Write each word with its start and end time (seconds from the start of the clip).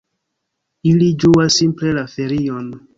Ili 0.93 1.11
ĝuas 1.25 1.61
simple 1.63 1.95
la 2.01 2.09
ferion. 2.19 2.79